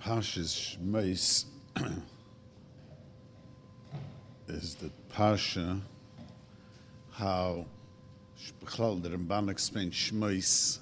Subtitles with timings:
[0.00, 1.44] Parshas Shmos
[4.48, 5.80] is the Parsha
[7.10, 7.66] how
[8.64, 10.78] Bechlal, the Ramban explains Shmos.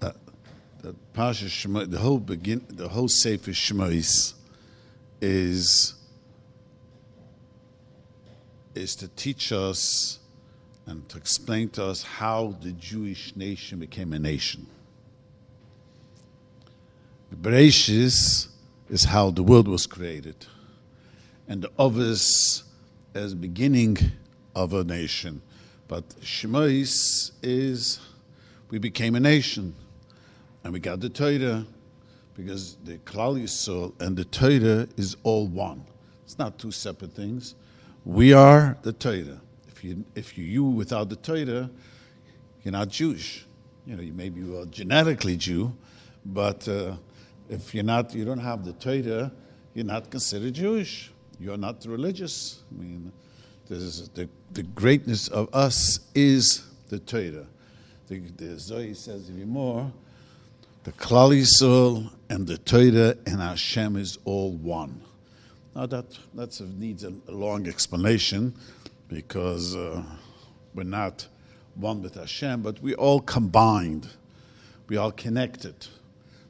[0.00, 0.12] Uh,
[0.80, 4.34] the Parsha Shmos, the whole begin, the whole Sefer Shmos
[5.20, 5.94] is
[8.82, 10.18] is to teach us
[10.86, 14.66] and to explain to us how the Jewish nation became a nation.
[17.30, 18.48] The Bereshis
[18.90, 20.34] is how the world was created,
[21.48, 22.64] and the Ovis
[23.14, 23.96] as beginning
[24.54, 25.40] of a nation.
[25.86, 28.00] But Shemais is
[28.68, 29.74] we became a nation,
[30.64, 31.64] and we got the Torah
[32.34, 35.84] because the Klal Yisrael and the Torah is all one.
[36.24, 37.54] It's not two separate things.
[38.04, 39.40] We are the Torah.
[39.68, 41.70] If you if you you without the Torah,
[42.64, 43.46] you're not Jewish.
[43.86, 45.72] You know, you maybe you are genetically Jew,
[46.24, 46.96] but uh,
[47.48, 49.30] if you're not, you don't have the Torah,
[49.74, 51.12] you're not considered Jewish.
[51.38, 52.62] You're not religious.
[52.70, 53.12] I mean,
[53.70, 57.46] is, the the greatness of us is the Torah.
[58.08, 59.92] The, the Zohar says even more.
[60.84, 65.02] The Klal Yisrael and the Torah and Hashem is all one.
[65.74, 68.54] Now that that's needs a, a long explanation
[69.08, 70.02] because uh,
[70.74, 71.26] we're not
[71.74, 74.08] one with Hashem, but we all combined.
[74.88, 75.86] We all connected.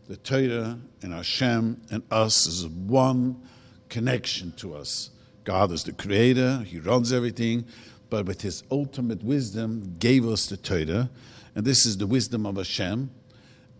[0.08, 3.40] The Torah and Hashem and us is one
[3.88, 5.10] connection to us.
[5.44, 7.64] God is the creator, He runs everything,
[8.10, 11.10] but with His ultimate wisdom gave us the Torah,
[11.54, 13.10] and this is the wisdom of Hashem.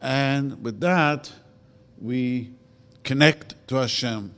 [0.00, 1.32] And with that,
[2.00, 2.52] we
[3.02, 4.34] connect to Hashem.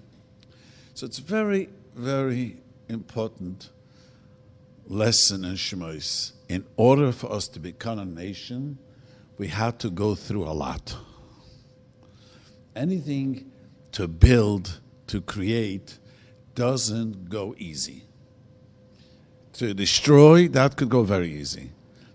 [0.94, 3.70] So it's very, very important
[4.86, 6.30] lesson in Shemais.
[6.48, 8.78] In order for us to become a nation,
[9.36, 10.96] we have to go through a lot.
[12.76, 13.50] Anything
[13.90, 15.98] to build, to create,
[16.54, 18.04] doesn't go easy.
[19.54, 21.72] To destroy, that could go very easy.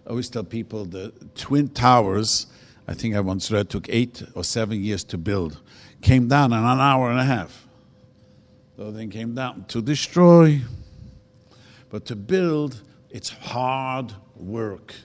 [0.07, 2.47] I always tell people the Twin Towers,
[2.87, 5.59] I think I once read, took eight or seven years to build,
[6.01, 7.65] came down in an hour and a half.
[8.79, 10.61] The thing came down to destroy.
[11.89, 14.95] But to build, it's hard work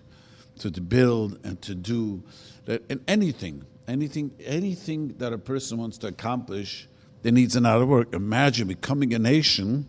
[0.61, 2.23] to build and to do
[2.67, 6.89] that and anything, anything, anything that a person wants to accomplish,
[7.23, 8.15] there needs an lot of work.
[8.15, 9.89] Imagine becoming a nation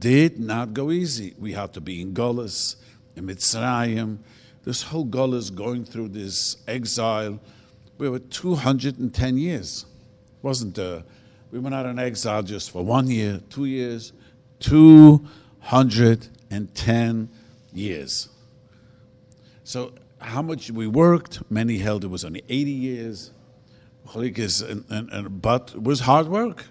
[0.00, 1.32] did not go easy.
[1.38, 2.74] We had to be in Golas,
[3.14, 4.18] in Mitzrayim.
[4.64, 7.38] This whole Golas going through this exile.
[7.98, 9.86] We were 210 years.
[10.42, 11.02] wasn't uh,
[11.52, 14.14] we went out in exile just for one year, two years,
[14.60, 17.28] 210
[17.74, 18.30] years.
[19.62, 23.32] So, how much we worked, many held it was only 80 years.
[24.14, 26.64] And, and, and, but it was hard work.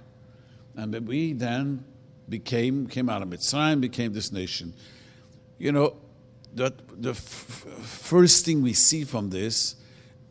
[0.75, 1.85] And we then
[2.27, 4.73] became, came out of Mitzrayim, became this nation.
[5.57, 5.97] You know,
[6.55, 9.75] that the f- first thing we see from this,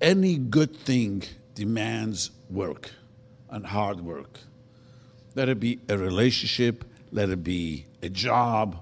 [0.00, 1.24] any good thing
[1.54, 2.90] demands work
[3.50, 4.40] and hard work.
[5.34, 8.76] Let it be a relationship, let it be a job,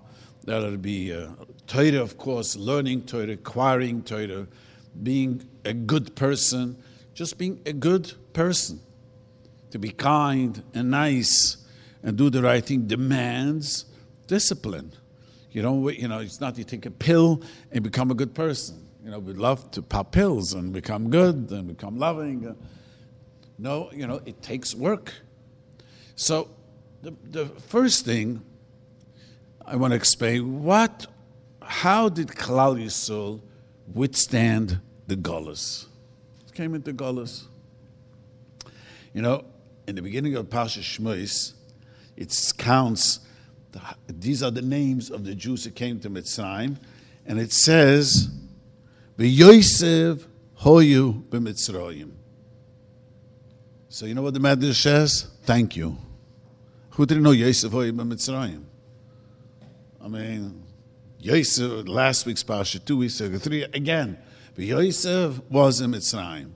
[0.47, 1.35] let it be a
[1.67, 4.47] Torah, of course, learning Torah, acquiring Torah,
[5.03, 6.77] being a good person,
[7.13, 8.81] just being a good person.
[9.73, 11.59] To be kind and nice
[12.03, 13.85] and do the right thing demands
[14.27, 14.93] discipline.
[15.53, 18.87] You don't, you know, it's not you take a pill and become a good person.
[19.05, 22.57] You know, we love to pop pills and become good and become loving.
[23.59, 25.13] No, you know, it takes work.
[26.15, 26.49] So,
[27.03, 28.43] the, the first thing
[29.65, 31.07] I want to explain what,
[31.61, 33.41] how did Klal Yisrael
[33.93, 35.87] withstand the Golas?
[36.55, 37.45] Came into Golas.
[39.13, 39.45] You know,
[39.87, 41.53] in the beginning of Pasha Shmois,
[42.17, 43.21] it counts,
[43.73, 46.77] the, these are the names of the Jews who came to Mitzrayim,
[47.27, 48.29] and it says,
[49.19, 50.27] Yosef
[50.61, 52.18] hoyu b'Mitzrayim.
[53.91, 55.29] So you know what the Medrash says?
[55.45, 55.97] Thank you.
[56.91, 58.65] Who didn't know Yosef hoyu b'Mitzrayim?
[60.03, 60.63] I mean,
[61.21, 64.19] Yosef, last week's Pasha, two weeks ago, three, again.
[64.55, 66.51] But Yosef was in Mitzrayim.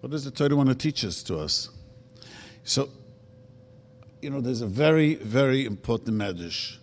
[0.00, 1.68] What does the Torah want to teach us to us?
[2.62, 2.88] So,
[4.22, 6.76] you know, there's a very, very important medrash.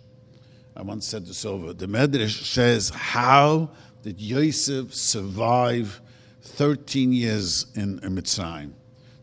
[0.76, 1.72] I once said this over.
[1.72, 3.70] The medrash says, How
[4.02, 6.00] did Yosef survive
[6.42, 8.72] 13 years in, in Mitzrayim?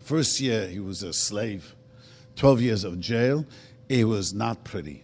[0.05, 1.73] First year, he was a slave,
[2.35, 3.43] 12 years of jail.
[3.89, 5.03] It was not pretty.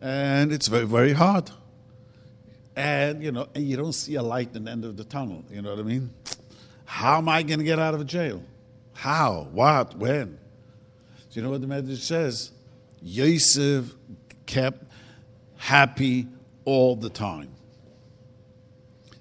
[0.00, 1.50] and it's very, very hard.
[2.76, 5.42] And, you know, and you don't see a light in the end of the tunnel.
[5.50, 6.10] You know what I mean?
[6.84, 8.40] How am I going to get out of jail?
[8.92, 9.48] How?
[9.50, 9.96] What?
[9.96, 10.26] When?
[10.28, 10.38] Do
[11.32, 12.52] you know what the Medrash says?
[13.02, 13.94] Yosef
[14.46, 14.84] kept
[15.56, 16.28] happy
[16.64, 17.50] all the time.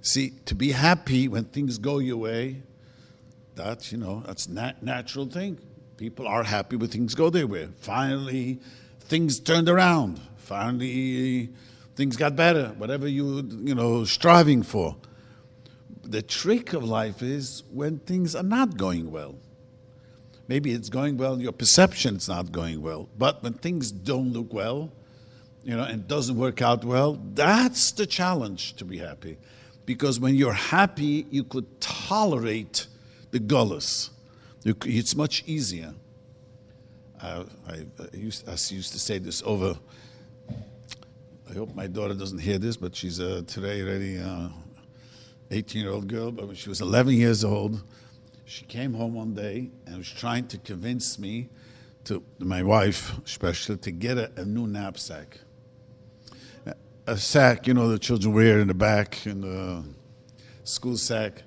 [0.02, 2.62] See, to be happy when things go your way,
[3.56, 5.60] that's, you know, that's nat- natural thing.
[5.98, 7.70] People are happy when things go their way.
[7.80, 8.60] Finally,
[9.02, 10.20] things turned around.
[10.38, 11.50] Finally,
[11.96, 12.70] things got better.
[12.78, 14.96] Whatever you, you know, striving for.
[16.04, 19.36] The trick of life is when things are not going well.
[20.48, 23.08] Maybe it's going well, your perception is not going well.
[23.18, 24.92] But when things don't look well,
[25.64, 29.38] you know, and doesn't work out well, that's the challenge to be happy.
[29.86, 32.88] Because when you're happy, you could tolerate
[33.34, 34.12] the gullus.
[34.64, 35.94] It's much easier.
[37.20, 39.76] Uh, I, I, used, I used to say this over.
[41.50, 44.50] I hope my daughter doesn't hear this, but she's uh, today already uh,
[45.50, 46.32] 18 year old girl.
[46.32, 47.82] But when she was 11 years old,
[48.46, 51.50] she came home one day and was trying to convince me,
[52.04, 55.40] to my wife especially, to get a, a new knapsack.
[57.08, 59.84] A sack, you know, the children wear in the back, in the
[60.64, 61.42] school sack.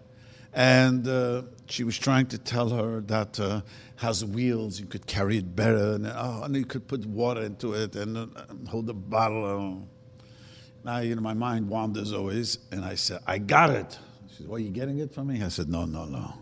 [0.52, 3.62] And uh, she was trying to tell her that uh,
[3.96, 7.72] has wheels, you could carry it better, and, oh, and you could put water into
[7.74, 8.26] it and uh,
[8.68, 9.86] hold the bottle.
[10.84, 13.98] Now, you know, my mind wanders always, and I said, I got it.
[14.30, 15.42] She said, Well, are you getting it from me?
[15.42, 16.32] I said, No, no, no.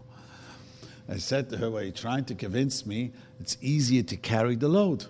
[1.08, 4.68] I said to her, Well, you're trying to convince me it's easier to carry the
[4.68, 5.06] load.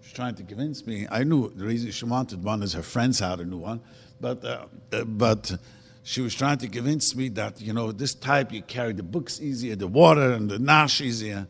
[0.00, 1.06] She's trying to convince me.
[1.10, 3.80] I knew the reason she wanted one is her friends had a new one,
[4.20, 5.58] but, uh, uh, but
[6.02, 9.40] she was trying to convince me that, you know, this type you carry the books
[9.40, 11.46] easier, the water and the nash easier.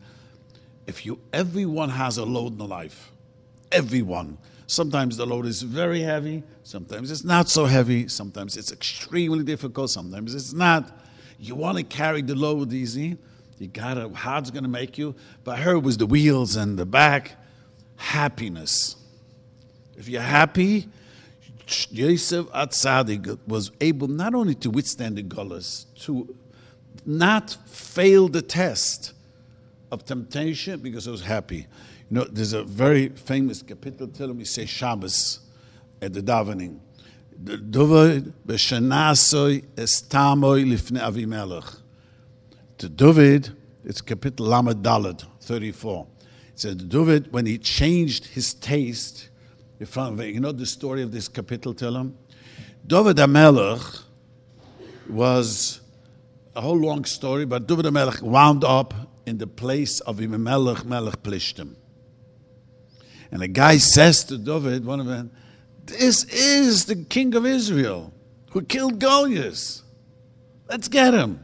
[0.87, 3.11] If you, everyone has a load in life.
[3.71, 4.37] Everyone.
[4.67, 9.89] Sometimes the load is very heavy, sometimes it's not so heavy, sometimes it's extremely difficult,
[9.89, 10.89] sometimes it's not.
[11.39, 13.17] You want to carry the load easy,
[13.61, 15.13] you got to, how's going to make you?
[15.43, 17.35] But her was the wheels and the back.
[17.95, 18.95] Happiness.
[19.95, 20.87] If you're happy,
[21.89, 26.35] Yosef HaTzadik was able not only to withstand the gullus, to
[27.05, 29.13] not fail the test
[29.91, 31.67] of temptation because he was happy.
[32.09, 35.39] You know, there's a very famous capital tell me say Shabbos
[36.01, 36.79] at the davening.
[37.43, 38.33] David
[40.65, 41.75] lifne.
[42.77, 43.49] To David,
[43.83, 46.07] it's capital Lamed Daled, 34.
[46.53, 49.29] It says David, when he changed his taste,
[49.81, 52.13] you know the story of this kapitel Tehillim?
[52.85, 54.03] David HaMelech
[55.09, 55.81] was
[56.55, 58.93] a whole long story, but David HaMelech wound up
[59.25, 61.75] in the place of Melech Melech Plishtim.
[63.31, 65.31] And the guy says to David, one of them,
[65.85, 68.13] This is the king of Israel
[68.51, 69.81] who killed Goliath.
[70.69, 71.43] Let's get him.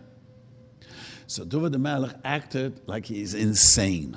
[1.26, 4.16] So David the acted like he's insane.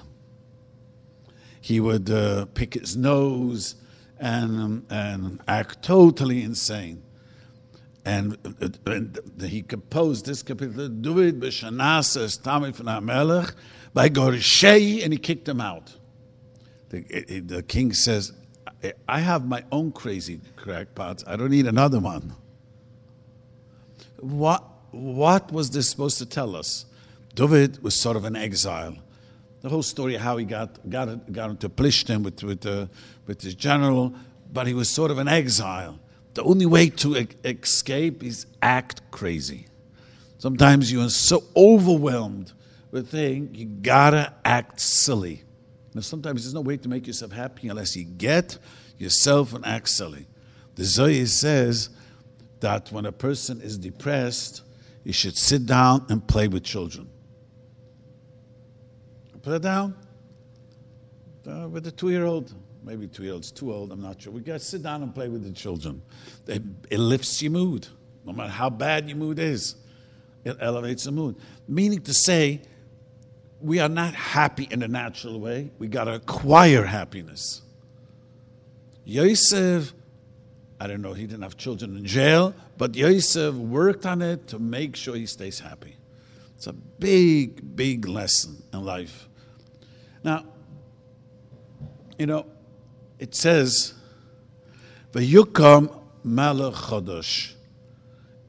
[1.61, 3.77] He would uh, pick his nose,
[4.21, 7.03] and, um, and act totally insane.
[8.05, 8.37] And,
[8.87, 13.55] and he composed this capital, David b'shanasa estami melech
[13.93, 15.95] by Gorshei, and he kicked him out.
[16.91, 18.33] The, the king says,
[19.09, 21.25] I have my own crazy crackpots.
[21.27, 22.35] I don't need another one.
[24.19, 26.87] What, what was this supposed to tell us?
[27.35, 28.97] David was sort of an exile.
[29.61, 32.87] The whole story of how he got, got, got into Plishtim with, with, uh,
[33.27, 34.15] with his general,
[34.53, 35.99] but he was sort of an exile.
[36.35, 39.67] The only way to e- escape is act crazy.
[40.39, 42.53] Sometimes you are so overwhelmed
[42.91, 45.43] with things, you gotta act silly.
[45.93, 48.57] Now, sometimes there's no way to make yourself happy unless you get
[48.97, 50.27] yourself and act silly.
[50.77, 51.91] The Zohar says
[52.61, 54.63] that when a person is depressed,
[55.05, 57.10] he should sit down and play with children.
[59.51, 59.97] Put it down
[61.45, 62.55] uh, with a two year old,
[62.85, 64.33] maybe two year old's too old, I'm not sure.
[64.33, 66.03] We got to sit down and play with the children.
[66.47, 67.89] It, it lifts your mood,
[68.25, 69.75] no matter how bad your mood is,
[70.45, 71.35] it elevates the mood.
[71.67, 72.61] Meaning to say,
[73.61, 77.61] we are not happy in a natural way, we got to acquire happiness.
[79.05, 79.93] Yosef,
[80.79, 84.61] I don't know, he didn't have children in jail, but Yosef worked on it to
[84.61, 85.97] make sure he stays happy.
[86.55, 89.27] It's a big, big lesson in life.
[90.23, 90.45] Now,
[92.19, 92.47] you know,
[93.19, 93.95] it says,
[95.13, 97.55] Vayukam Melech Chodosh.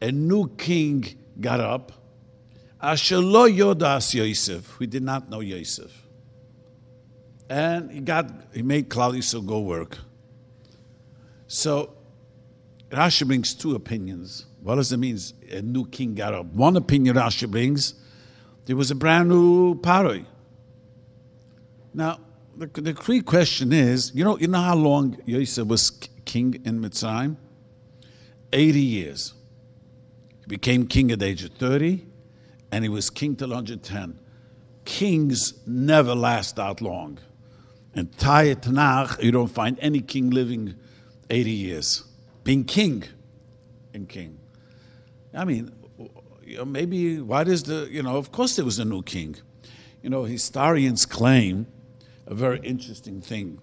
[0.01, 1.91] A new king got up.
[2.81, 4.79] Ashelo Yodas Yosef.
[4.79, 6.07] We did not know Yosef.
[7.49, 9.97] And he got he made Yisrael go work.
[11.47, 11.93] So
[12.89, 14.45] Rashi brings two opinions.
[14.61, 15.19] What does it mean?
[15.51, 16.45] A new king got up.
[16.47, 17.93] One opinion Rashi brings,
[18.65, 20.25] there was a brand new paroi.
[21.93, 22.19] Now,
[22.57, 25.89] the, the key question is, you know, you know how long Yosef was
[26.25, 27.36] king in Mitzrayim?
[28.53, 29.33] 80 years.
[30.41, 32.05] He became king at the age of 30,
[32.71, 34.19] and he was king till 110.
[34.86, 37.19] Kings never last that long.
[37.93, 40.75] In Taya Tanakh, you don't find any king living
[41.29, 42.03] 80 years.
[42.43, 43.03] Being king
[43.93, 44.39] and king.
[45.33, 45.71] I mean,
[46.65, 49.36] maybe, why does the, you know, of course there was a new king.
[50.01, 51.67] You know, historians claim
[52.31, 53.59] a very interesting thing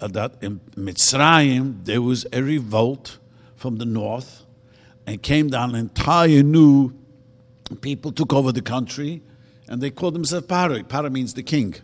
[0.00, 3.18] that in Mitzrayim there was a revolt
[3.54, 4.44] from the north
[5.06, 6.92] and came down an entire new
[7.80, 9.22] people took over the country
[9.68, 10.82] and they called themselves Paro.
[10.82, 11.76] Paro means the king.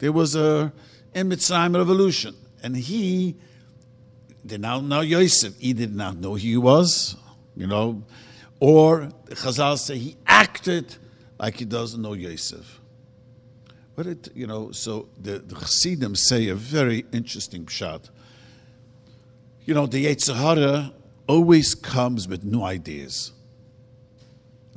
[0.00, 0.72] There was a
[1.14, 2.34] in Mitzrayim revolution
[2.64, 3.36] and he
[4.44, 5.56] did now know Yosef.
[5.60, 7.16] He did not know who he was,
[7.54, 8.02] you know,
[8.58, 10.96] or Chazal say he acted
[11.38, 12.80] like he doesn't know Yosef.
[13.96, 18.10] But it, you know, so the, the Chassidim say a very interesting pshat.
[19.64, 20.92] You know, the Yetzer Hara
[21.26, 23.32] always comes with new ideas.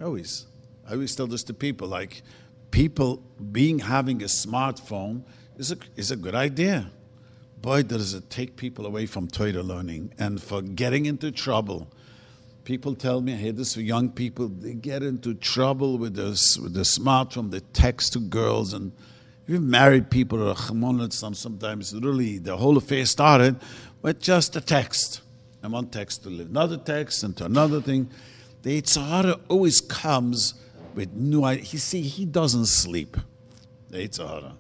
[0.02, 0.46] Always.
[0.88, 2.22] I always tell this to people, like,
[2.72, 5.24] people being having a smartphone
[5.58, 6.92] is a, is a good idea.
[7.62, 11.88] Boy, does it take people away from Torah learning and for getting into trouble.
[12.68, 16.58] People tell me, I hear this for young people, they get into trouble with, this,
[16.58, 18.92] with the smartphone, they text to girls, and
[19.48, 23.56] even married people uh, are sometimes really the whole affair started
[24.02, 25.22] with just a text.
[25.64, 28.10] And one text to live another text and to another thing.
[28.64, 30.56] The Yetzer Hara always comes
[30.94, 31.72] with new ideas.
[31.72, 33.16] He see, he doesn't sleep.
[33.92, 34.58] The Yetzer Hara.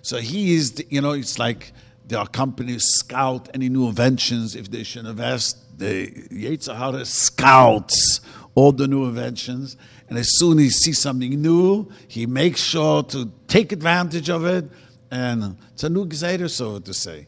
[0.00, 1.74] So he is, the, you know, it's like
[2.08, 8.20] there are companies scout any new inventions if they should invest the Yetzer Hara scouts
[8.54, 9.76] all the new inventions,
[10.08, 14.44] and as soon as he sees something new, he makes sure to take advantage of
[14.44, 14.66] it,
[15.10, 17.26] and it's a new Gzeira, so to say.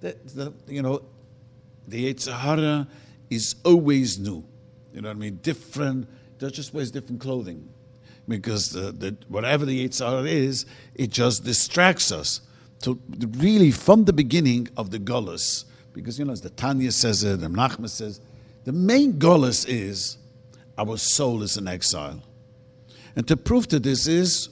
[0.00, 1.02] The, the, you know,
[1.88, 2.86] the Yetzer Hara
[3.30, 4.44] is always new.
[4.92, 5.36] You know what I mean?
[5.42, 7.68] Different, that just wears different clothing.
[8.28, 12.40] Because the, the, whatever the Yetzer Hara is, it just distracts us.
[12.78, 15.64] So really, from the beginning of the Golas,
[15.96, 18.20] because, you know, as the Tanya says it, the Nachman says,
[18.64, 20.18] the main Golas is
[20.76, 22.22] our soul is in exile.
[23.16, 24.50] And to prove to this is,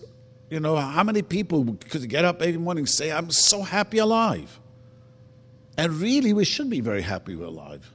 [0.49, 3.99] you know, how many people could get up every morning and say, I'm so happy
[3.99, 4.59] alive?
[5.77, 7.93] And really, we should be very happy we're alive.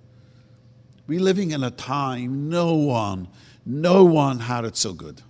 [1.08, 3.30] We're living in a time no one,
[3.66, 5.24] no one had it so good.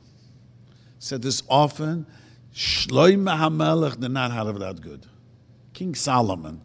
[0.97, 2.05] Said this often,
[2.53, 5.05] Shloimeh HaMelech did not have it that good.
[5.71, 6.59] King Solomon,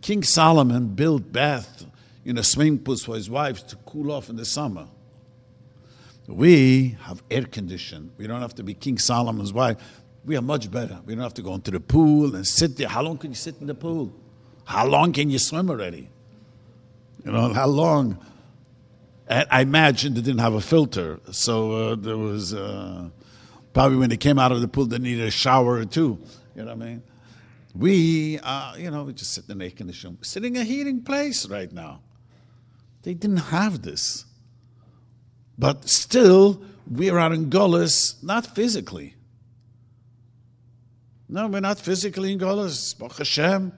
[0.00, 1.86] King Solomon built bath
[2.24, 4.86] in a swimming pool for his wife to cool off in the summer.
[6.26, 8.12] We have air conditioning.
[8.18, 9.78] We don't have to be King Solomon's wife.
[10.26, 11.00] We are much better.
[11.06, 12.88] We don't have to go into the pool and sit there.
[12.88, 14.12] How long can you sit in the pool?
[14.64, 16.10] How long can you swim already?
[17.24, 18.18] You know, how long?
[19.30, 23.10] I imagine they didn't have a filter, so uh, there was uh,
[23.74, 26.18] probably when they came out of the pool, they needed a shower or two.
[26.56, 27.02] You know what I mean?
[27.74, 31.46] We, uh, you know, we just sit in air conditioning, sitting in a heating place
[31.46, 32.00] right now.
[33.02, 34.24] They didn't have this.
[35.58, 39.14] But still, we are in Golis, not physically.
[41.28, 42.98] No, we're not physically in Golis.
[42.98, 43.72] Baruch Hashem.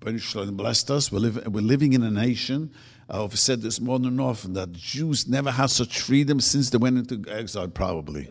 [0.00, 1.10] blessed us.
[1.10, 2.72] We're, live, we're living in a nation.
[3.08, 6.98] I've said this more than often that Jews never had such freedom since they went
[6.98, 8.28] into exile, probably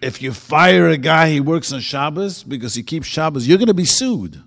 [0.00, 3.68] if you fire a guy, he works on Shabbos because he keeps Shabbos, you're going
[3.68, 4.42] to be sued.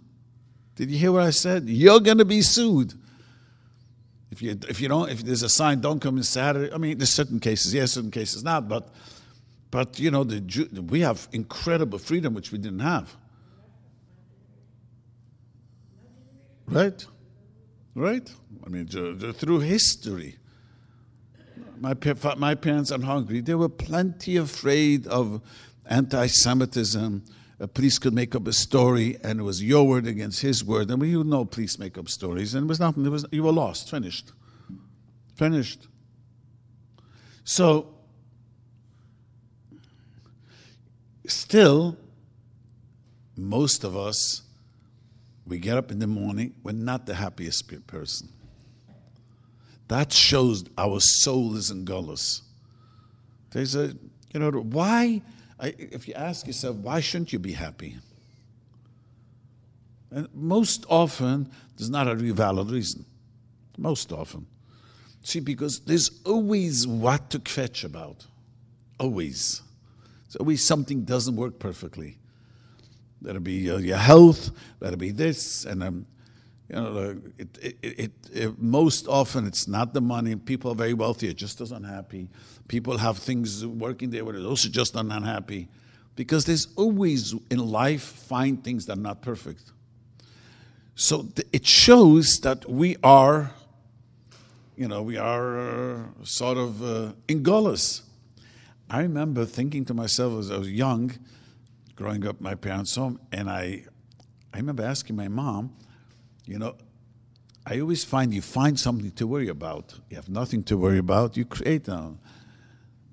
[0.76, 1.68] Did you hear what I said?
[1.68, 2.94] You're going to be sued.
[4.32, 6.74] If you, if you don't, if there's a sign, don't come in Saturday.
[6.74, 8.90] I mean, there's certain cases, yes, certain cases not, but,
[9.70, 10.42] but you know, the
[10.90, 13.16] we have incredible freedom which we didn't have.
[16.68, 17.06] Right?
[17.94, 18.32] Right?
[18.66, 20.38] I mean, through history
[21.82, 21.96] my,
[22.38, 23.42] my parents are hungry.
[23.42, 25.42] They were plenty afraid of
[25.86, 27.24] anti Semitism.
[27.60, 30.90] A priest could make up a story and it was your word against his word.
[30.90, 32.56] And we know police make up stories.
[32.56, 33.06] And it was nothing.
[33.06, 33.90] It was, you were lost.
[33.90, 34.32] Finished.
[35.36, 35.88] Finished.
[37.44, 37.94] So,
[41.28, 41.98] still,
[43.36, 44.44] most of us,
[45.46, 48.30] we get up in the morning, we're not the happiest person.
[49.92, 52.44] That shows our soul is in gullus.
[53.52, 53.88] There's a,
[54.34, 55.22] you know, why,
[55.62, 57.98] if you ask yourself, why shouldn't you be happy?
[60.10, 63.04] And most often, there's not a real valid reason.
[63.78, 64.48] most often.
[65.24, 68.26] See, because there's always what to kvetch about.
[68.98, 69.62] Always.
[70.24, 72.18] There's always something doesn't work perfectly.
[73.22, 76.06] That'll be uh, your health, that'll be this, and um,
[76.74, 80.36] you know, it, it, it, it, most often it's not the money.
[80.38, 82.30] People are very wealthy, are just as unhappy.
[82.70, 85.68] People have things working there where they're also just unhappy.
[86.16, 89.74] Because there's always in life find things that are not perfect.
[90.96, 93.52] So th- it shows that we are,
[94.78, 98.04] you know, we are uh, sort of uh, ingolus.
[98.90, 101.12] I remember thinking to myself as I was young,
[101.96, 103.84] growing up my parents' home, and I,
[104.54, 105.74] I remember asking my mom,
[106.46, 106.76] you know,
[107.66, 109.94] I always find you find something to worry about.
[110.10, 112.14] You have nothing to worry about, you create a.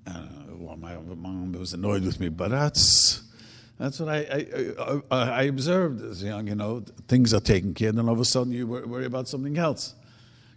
[0.07, 3.23] Uh, well, my mom was annoyed with me, but that's
[3.77, 6.47] that's what I, I, I, I observed as young.
[6.47, 9.27] You know, things are taken care, of, then all of a sudden you worry about
[9.27, 9.95] something else.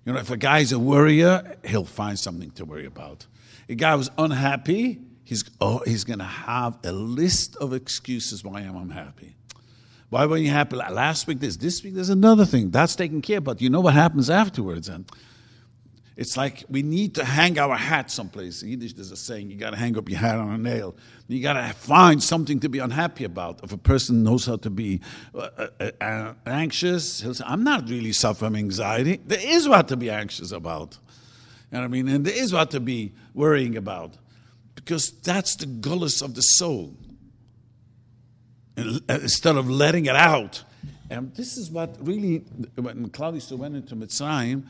[0.04, 3.26] You know, if a guy's a worrier, he'll find something to worry about.
[3.68, 8.60] A guy who's unhappy, he's oh, he's going to have a list of excuses why
[8.60, 9.36] I'm unhappy.
[10.12, 11.40] Why weren't you happy last week?
[11.40, 14.90] This this week there's another thing that's taken care, but you know what happens afterwards,
[14.90, 15.10] and
[16.18, 18.62] it's like we need to hang our hat someplace.
[18.62, 20.94] In Yiddish, there's a saying: you got to hang up your hat on a nail.
[21.28, 23.60] You got to find something to be unhappy about.
[23.64, 25.00] If a person knows how to be
[25.34, 25.48] uh,
[25.80, 29.18] uh, uh, anxious, he'll say, "I'm not really suffering anxiety.
[29.24, 30.98] There is what to be anxious about."
[31.70, 32.08] You know what I mean?
[32.08, 34.18] And there is what to be worrying about,
[34.74, 36.98] because that's the gullus of the soul.
[38.76, 40.64] Uh, instead of letting it out,
[41.10, 42.38] and this is what really
[42.76, 44.64] when Claudius went into Mitzrayim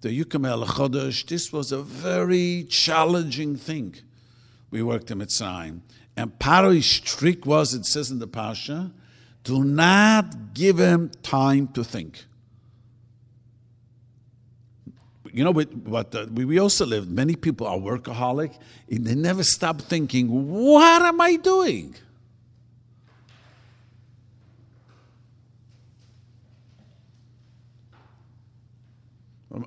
[0.00, 3.96] the Yukamel Chodesh, this was a very challenging thing.
[4.70, 5.80] We worked in Mitzrayim.
[6.16, 8.92] And Paro's trick was, it says in the Pasha,
[9.44, 12.24] do not give him time to think.
[15.32, 16.14] You know what?
[16.14, 17.10] Uh, we also live.
[17.10, 18.56] Many people are workaholic,
[18.90, 21.94] and they never stop thinking, "What am I doing?"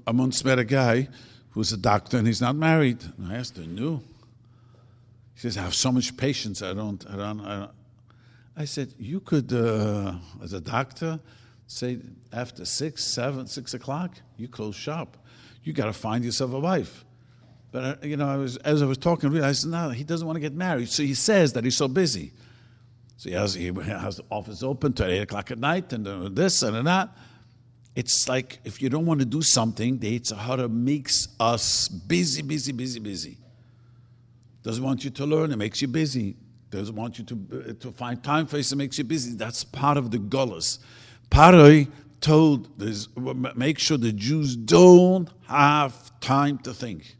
[0.05, 1.07] I once met a guy
[1.51, 3.03] who's a doctor and he's not married.
[3.17, 4.01] And I asked him, "No."
[5.33, 6.61] He says, "I have so much patience.
[6.61, 7.05] I don't.
[7.09, 7.71] I don't." I, don't.
[8.57, 11.19] I said, "You could, uh, as a doctor,
[11.67, 11.99] say
[12.33, 15.17] after six, seven, six o'clock, you close shop.
[15.63, 17.05] You got to find yourself a wife."
[17.71, 20.25] But uh, you know, I was as I was talking, I realized no, he doesn't
[20.25, 20.89] want to get married.
[20.89, 22.33] So he says that he's so busy.
[23.17, 26.29] So he has, he has the office open till eight o'clock at night, and uh,
[26.29, 27.09] this and that.
[27.95, 32.41] It's like if you don't want to do something, the Yetzer Hara makes us busy,
[32.41, 33.37] busy, busy, busy.
[34.63, 36.35] Doesn't want you to learn, it makes you busy.
[36.69, 39.35] Doesn't want you to, uh, to find time for it, it makes you busy.
[39.35, 40.79] That's part of the gullus.
[41.31, 41.89] Paroi
[42.21, 43.07] told this,
[43.55, 47.15] make sure the Jews don't have time to think.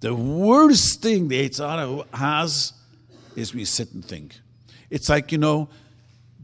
[0.00, 2.72] The worst thing the Yetzer Hara has
[3.36, 4.38] is we sit and think.
[4.90, 5.68] It's like, you know,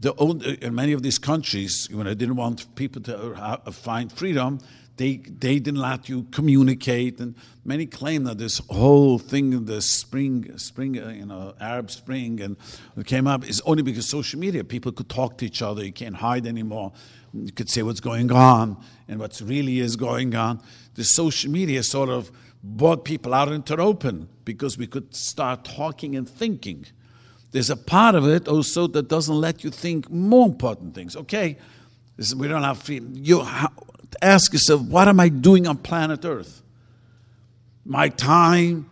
[0.01, 3.71] the old, uh, in many of these countries, when I didn't want people to uh,
[3.71, 4.59] find freedom,
[4.97, 7.19] they, they didn't let you communicate.
[7.19, 12.41] And many claim that this whole thing, the spring, spring, uh, you know, Arab Spring,
[12.41, 12.57] and
[12.97, 14.63] it came up is only because social media.
[14.63, 15.83] People could talk to each other.
[15.85, 16.93] You can't hide anymore.
[17.33, 20.61] You could say what's going on and what really is going on.
[20.95, 22.31] The social media sort of
[22.63, 26.85] brought people out into the open because we could start talking and thinking.
[27.51, 31.15] There's a part of it also that doesn't let you think more important things.
[31.15, 31.57] Okay,
[32.17, 32.87] is, we don't have.
[32.87, 33.45] You
[34.21, 36.61] ask yourself, what am I doing on planet Earth?
[37.83, 38.89] My time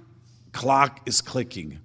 [0.51, 1.79] clock is clicking.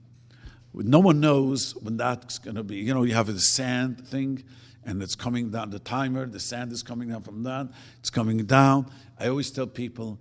[0.73, 2.77] No one knows when that's going to be.
[2.77, 4.43] You know, you have the sand thing,
[4.85, 5.71] and it's coming down.
[5.71, 7.69] The timer, the sand is coming down from that.
[8.01, 8.91] It's coming down.
[9.21, 10.19] I always tell people,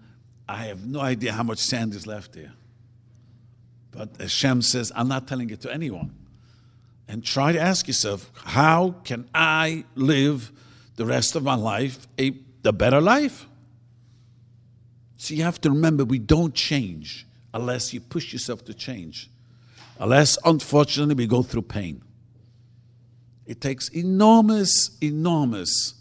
[0.48, 2.54] I have no idea how much sand is left there.
[3.89, 6.13] But Hashem says, I'm not telling it to anyone
[7.13, 10.52] and try to ask yourself, how can I live
[10.95, 13.45] the rest of my life a, a better life?
[15.17, 19.30] So you have to remember we don't change unless you push yourself to change.
[19.99, 22.02] Unless, unfortunately, we go through pain.
[23.45, 25.93] It takes enormous, enormous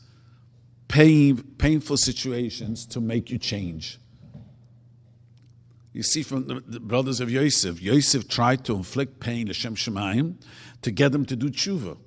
[0.89, 3.99] pain, painful situations to make you change.
[5.93, 9.75] You see from the, the brothers of Yosef, Yosef tried to inflict pain to Shem
[9.75, 10.43] Shemaim
[10.81, 11.99] to get them to do tshuva.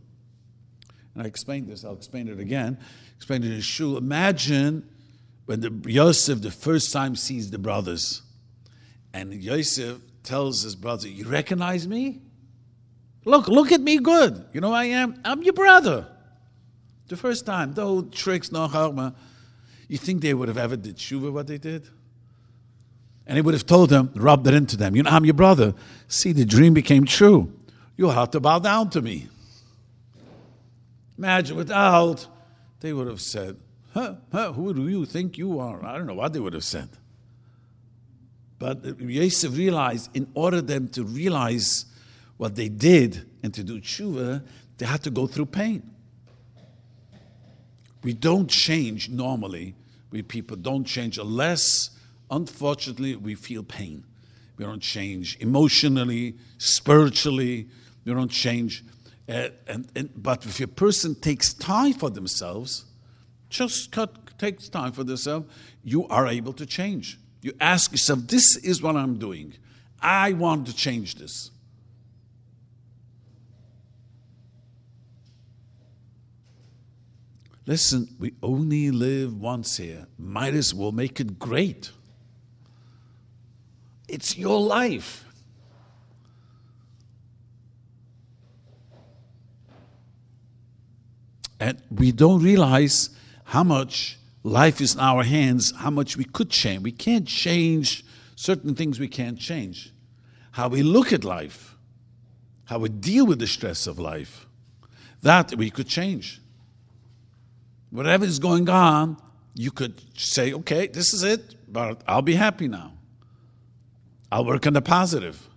[1.14, 2.78] And I explained this, I'll explain it again.
[3.16, 3.98] Explain it in Shul.
[3.98, 4.90] Imagine
[5.46, 8.24] when the Yosef the first time sees the brothers,
[9.14, 12.22] and Yosef tells his brother, You recognize me?
[13.24, 14.46] Look, look at me good.
[14.52, 15.20] You know I am?
[15.24, 16.08] I'm your brother.
[17.08, 19.16] The first time, no tricks, no harma.
[19.88, 21.88] You think they would have ever did tshuva what they did?
[23.28, 24.96] And he would have told them, rubbed it into them.
[24.96, 25.74] You know, I'm your brother.
[26.08, 27.52] See, the dream became true.
[27.98, 29.30] You'll have to bow down to me.
[31.18, 32.28] Imagine without,
[32.82, 33.58] they would have said,
[33.94, 35.84] huh, huh, who do you think you are?
[35.84, 36.90] I don't know what they would have said.
[38.60, 41.86] But Yosef realized in order them to realize
[42.38, 44.46] what they did and to do tshuva,
[44.78, 45.92] they had to go through pain.
[48.04, 49.76] We don't change normally.
[50.12, 51.90] We people don't change unless,
[52.30, 54.04] unfortunately, we feel pain.
[54.58, 57.68] We don't change emotionally, spiritually.
[58.06, 58.84] We don't change.
[59.28, 62.86] Uh, and, and, but if a person takes time for themselves,
[63.50, 65.48] just cut, takes time for themselves,
[65.84, 67.20] you are able to change.
[67.42, 69.54] You ask yourself, this is what I'm doing.
[70.02, 71.52] I want to change this.
[77.68, 80.06] Listen, we only live once here.
[80.20, 81.90] Might as well make it great.
[84.08, 85.26] It's your life.
[91.60, 93.10] And we don't realize
[93.46, 96.84] how much life is in our hands, how much we could change.
[96.84, 99.94] We can't change certain things we can't change.
[100.52, 101.76] How we look at life,
[102.66, 104.46] how we deal with the stress of life,
[105.22, 106.42] that we could change
[107.96, 109.18] whatever is going on,
[109.54, 112.92] you could say, okay, this is it, but I'll be happy now.
[114.36, 115.48] I'll work on the positive.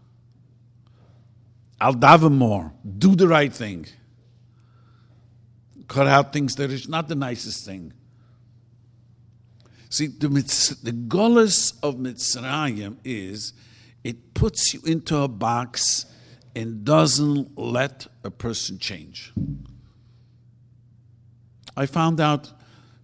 [1.81, 3.87] I'll daven more, do the right thing,
[5.89, 7.93] cut out things that is not the nicest thing.
[9.91, 13.53] See, the, the golus of Mitzrayim is
[14.05, 16.07] it puts you into a box
[16.55, 19.33] and doesn't let a person change.
[21.77, 22.53] I found out,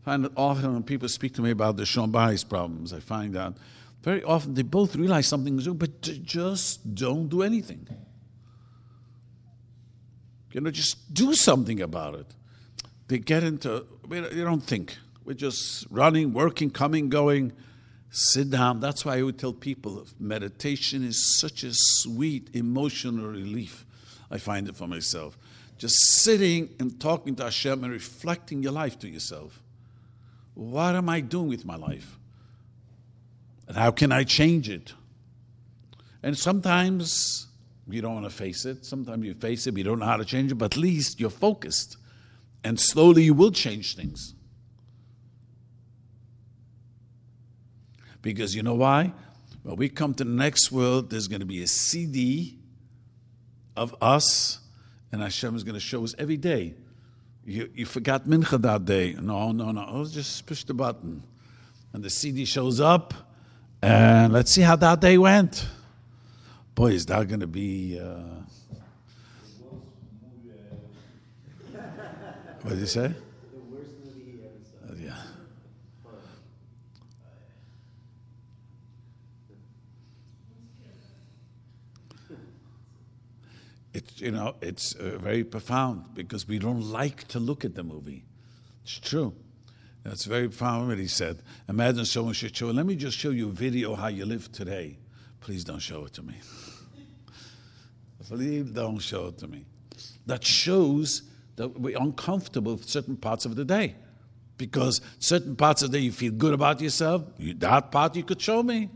[0.04, 3.56] find that often when people speak to me about the Sean problems, I find out
[4.04, 7.88] very often they both realize something is wrong, but just don't do anything.
[10.52, 12.26] You know, just do something about it.
[13.08, 14.96] They get into, they don't think.
[15.24, 17.52] We're just running, working, coming, going.
[18.10, 18.78] Sit down.
[18.78, 23.84] That's why I would tell people meditation is such a sweet emotional relief.
[24.30, 25.36] I find it for myself
[25.78, 29.62] just sitting and talking to Hashem and reflecting your life to yourself.
[30.54, 32.18] What am I doing with my life?
[33.66, 34.92] And how can I change it?
[36.22, 37.46] And sometimes
[37.88, 38.85] you don't want to face it.
[38.85, 41.20] Sometimes you face it, but you don't know how to change it, but at least
[41.20, 41.96] you're focused.
[42.62, 44.35] And slowly you will change things.
[48.22, 49.12] Because you know why?
[49.62, 52.59] When we come to the next world, there's going to be a CD
[53.77, 54.61] of us
[55.14, 56.74] and Hashem is going to show us every day.
[57.44, 59.14] You, you forgot Mincha that day.
[59.20, 59.87] No, no, no.
[59.88, 61.22] Oh, just push the button.
[61.92, 63.14] And the CD shows up,
[63.85, 65.66] and let's see how that day went.
[66.75, 68.01] Boy, is that going to be.
[68.01, 68.23] Uh...
[72.62, 73.12] what did you say?
[83.92, 87.83] it's you know it's uh, very profound because we don't like to look at the
[87.85, 88.25] movie.
[88.83, 89.35] It's true.
[90.04, 91.38] That's very profound what he said.
[91.68, 92.68] Imagine someone should show.
[92.68, 94.98] Let me just show you a video how you live today.
[95.40, 96.34] Please don't show it to me.
[98.28, 99.64] Please don't show it to me.
[100.26, 101.22] That shows
[101.56, 103.96] that we're uncomfortable with certain parts of the day.
[104.56, 108.22] Because certain parts of the day you feel good about yourself, you, that part you
[108.22, 108.90] could show me.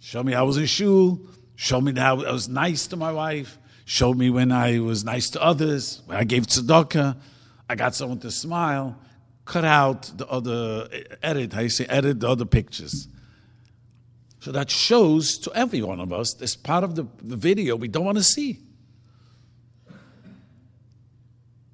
[0.00, 1.20] Show me I was in shul.
[1.56, 3.58] Show me how I was nice to my wife
[3.90, 7.16] Show me when I was nice to others, when I gave tzedakah,
[7.68, 8.96] I got someone to smile,
[9.44, 10.88] cut out the other,
[11.22, 13.08] edit, how you say, edit the other pictures.
[14.40, 17.88] So that shows to every one of us this part of the, the video we
[17.88, 18.60] don't want to see.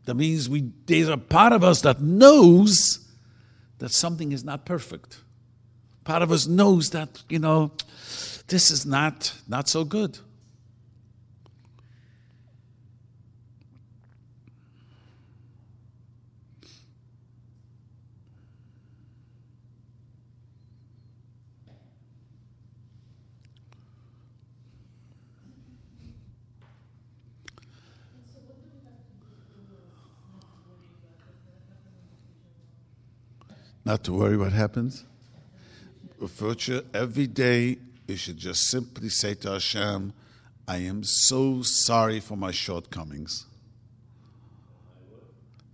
[0.07, 3.07] That means we, there's a part of us that knows
[3.79, 5.21] that something is not perfect.
[6.05, 7.73] Part of us knows that, you know,
[8.47, 10.19] this is not, not so good.
[33.87, 35.05] Not to worry what happens.
[36.27, 40.13] Future, every day you should just simply say to Hashem,
[40.67, 43.47] I am so sorry for my shortcomings.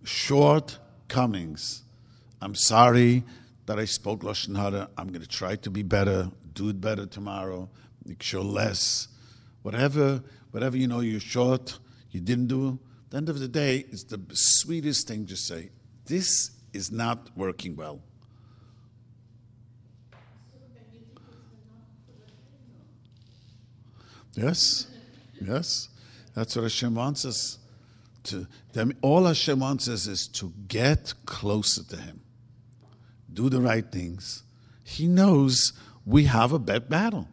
[0.05, 1.85] Shortcomings.
[2.43, 3.25] I'm sorry
[3.65, 4.91] that I spoke Lashon Hara.
[4.99, 7.71] I'm going to try to be better, do it better tomorrow,
[8.05, 9.09] make sure less.
[9.63, 11.79] Whatever, whatever you know you're short,
[12.11, 15.71] you didn't do, at the end of the day, it's the sweetest thing to say,
[16.05, 18.01] this is not working well.
[24.35, 24.87] Yes,
[25.41, 25.89] yes.
[26.35, 27.59] That's what Hashem wants us
[28.25, 28.47] to.
[29.03, 32.21] All Hashem wants us is to get closer to Him,
[33.33, 34.43] do the right things.
[34.85, 35.73] He knows
[36.07, 37.29] we have a bad battle.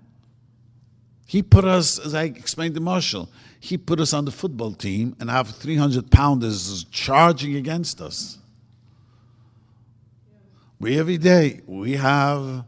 [1.26, 5.16] He put us, as I explained to Marshall, he put us on the football team
[5.20, 8.40] and have 300 pounders charging against us.
[10.80, 12.66] We every day we have,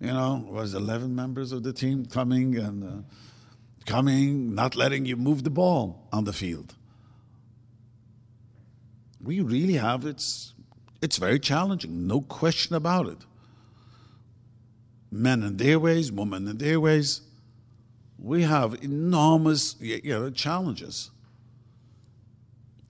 [0.00, 2.84] you know, was 11 members of the team coming and.
[2.84, 3.02] Uh,
[3.88, 6.76] coming, not letting you move the ball on the field.
[9.20, 10.54] We really have it's
[11.00, 13.18] it's very challenging, no question about it.
[15.10, 17.22] Men in their ways, women in their ways.
[18.18, 21.10] We have enormous you know, challenges.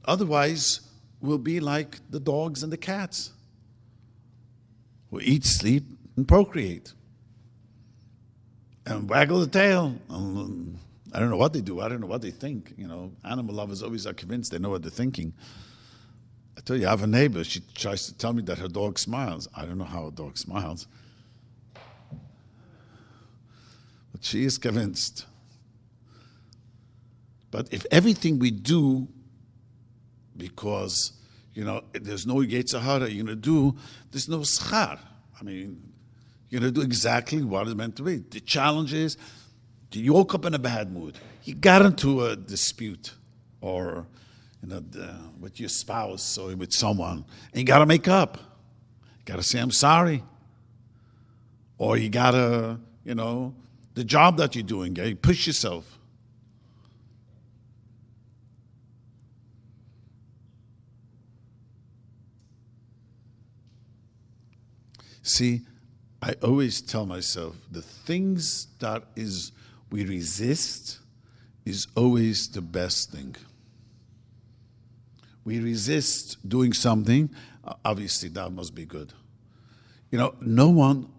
[0.06, 0.80] Otherwise,
[1.20, 3.32] we'll be like the dogs and the cats
[5.10, 5.84] who eat, sleep,
[6.16, 6.92] and procreate
[8.88, 9.94] and waggle the tail.
[10.08, 10.78] Um,
[11.12, 11.80] I don't know what they do.
[11.80, 12.74] I don't know what they think.
[12.76, 15.32] You know, animal lovers always are convinced they know what they're thinking.
[16.56, 17.44] I tell you, I have a neighbor.
[17.44, 19.48] She tries to tell me that her dog smiles.
[19.54, 20.86] I don't know how a dog smiles.
[24.12, 25.26] But she is convinced.
[27.50, 29.08] But if everything we do,
[30.36, 31.12] because,
[31.58, 33.74] you know, there's no Yetzer Hara you're going to do,
[34.12, 34.96] there's no schar.
[35.40, 35.82] I mean,
[36.48, 38.18] you're going to do exactly what it's meant to be.
[38.18, 39.16] The challenge is
[39.90, 41.18] you woke up in a bad mood.
[41.42, 43.12] You got into a dispute
[43.60, 44.06] or
[44.62, 48.36] you know, the, with your spouse or with someone, and you got to make up.
[48.36, 50.22] You got to say, I'm sorry.
[51.76, 53.52] Or you got to, you know,
[53.94, 55.97] the job that you're doing, you push yourself.
[65.28, 65.60] See,
[66.22, 69.52] I always tell myself the things that is
[69.90, 71.00] we resist
[71.66, 73.36] is always the best thing.
[75.44, 77.28] We resist doing something,
[77.84, 79.12] obviously that must be good.
[80.10, 81.10] You know, no one,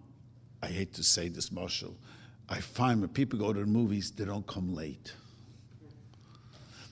[0.64, 1.96] I hate to say this, Marshall,
[2.50, 5.14] I find when people go to the movies, they don't come late.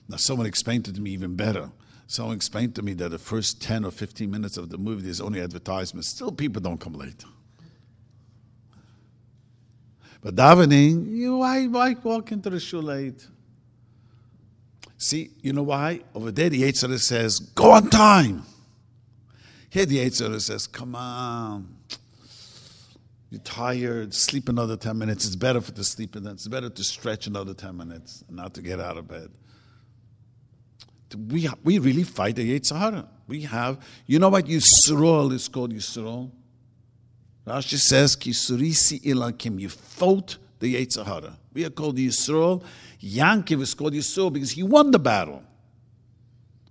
[0.08, 1.72] Now, someone explained it to me even better.
[2.10, 5.20] Someone explained to me that the first 10 or 15 minutes of the movie, there's
[5.20, 6.08] only advertisements.
[6.08, 7.22] Still, people don't come late.
[10.22, 13.26] But davening, you why why walk into the shul late?
[14.96, 16.00] See, you know why?
[16.14, 18.42] Over there, the Yetzer says, "Go on time."
[19.68, 21.76] Here, the Yetzer says, "Come on."
[23.30, 24.14] You're tired.
[24.14, 25.26] Sleep another ten minutes.
[25.26, 28.54] It's better for to sleep, and it's better to stretch another ten minutes, and not
[28.54, 29.30] to get out of bed.
[31.16, 33.08] We we really fight the Yetzer Hara.
[33.26, 36.30] We have, you know what Yisrael is called Yisrael?
[37.46, 39.60] Rashi says, Kisurisi ilakim.
[39.60, 41.36] You fought the Yetzer Hara.
[41.52, 42.62] We are called Yisroel.
[43.02, 45.42] Yankiv is called Yisroel because he won the battle.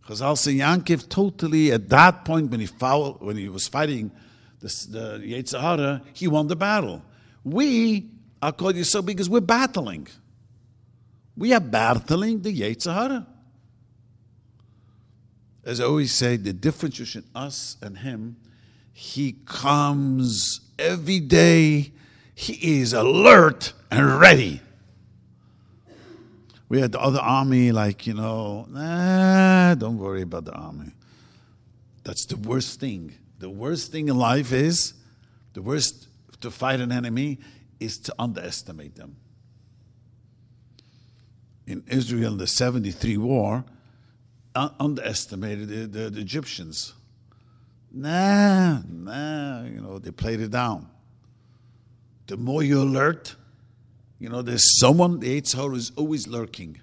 [0.08, 4.12] Chazal say Yankiv totally, at that point when he, fouled, when he was fighting
[4.60, 7.04] the, the Yetzer Hara, he won the battle.
[7.44, 8.10] We
[8.42, 10.08] are called Yisroel because we're battling.
[11.36, 13.28] We are battling the Yetzer Hara.
[15.68, 18.38] As I always say, the difference between us and him
[19.00, 21.92] he comes every day.
[22.34, 24.60] He is alert and ready.
[26.68, 30.94] We had the other army, like, you know, nah, don't worry about the army.
[32.04, 33.14] That's the worst thing.
[33.38, 34.96] The worst thing in life is,
[35.54, 36.08] the worst
[36.42, 37.38] to fight an enemy
[37.80, 39.16] is to underestimate them.
[41.68, 43.64] In Israel, the 73 war,
[44.80, 46.94] underestimated the, the, the Egyptians.
[47.92, 50.90] Nah, nah, you know, they played it down.
[52.28, 53.36] The more you alert,
[54.20, 56.80] you know, there's someone, the Hara is always lurking.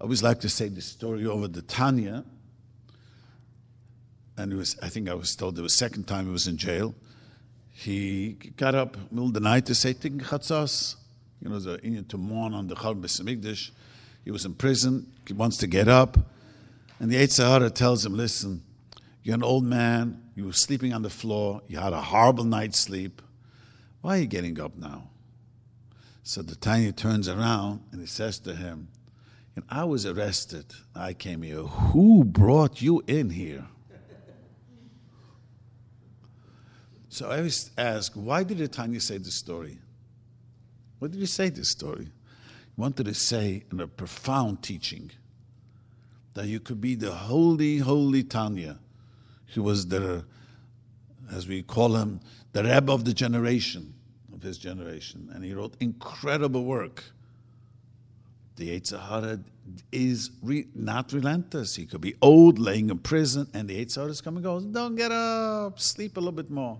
[0.00, 2.24] I always like to say the story over the Tanya.
[4.36, 6.94] And it was, I think I was told the second time he was in jail.
[7.72, 10.96] He got up middle of the night to say Tikkun.
[11.42, 13.70] You know, the Indian to mourn on the Chal Besamigdash.
[14.24, 15.12] He was in prison.
[15.26, 16.16] He wants to get up.
[16.98, 18.62] And the Yetzer Hara tells him, listen,
[19.22, 20.22] you're an old man.
[20.34, 21.62] You were sleeping on the floor.
[21.68, 23.20] You had a horrible night's sleep.
[24.00, 25.10] Why are you getting up now?
[26.22, 28.88] So the Tanya turns around and he says to him,
[29.54, 30.66] and I was arrested.
[30.94, 31.62] I came here.
[31.62, 33.66] Who brought you in here?
[37.08, 39.78] So I always ask, why did the Tanya say this story?
[40.98, 42.04] Why did he say this story?
[42.04, 45.10] He wanted to say in a profound teaching
[46.36, 48.78] that you could be the holy, holy Tanya,
[49.54, 50.22] who was the,
[51.32, 52.20] as we call him,
[52.52, 53.94] the Rebbe of the generation,
[54.34, 55.30] of his generation.
[55.32, 57.04] And he wrote incredible work.
[58.56, 59.40] The Yetzer Hara
[59.90, 61.74] is re- not relentless.
[61.74, 64.64] He could be old, laying in prison, and the Yetzer Hara is coming and goes,
[64.66, 66.78] don't get up, sleep a little bit more.